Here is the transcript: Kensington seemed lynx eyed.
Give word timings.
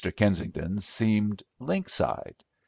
Kensington 0.17 0.81
seemed 0.81 1.43
lynx 1.59 2.01
eyed. 2.01 2.43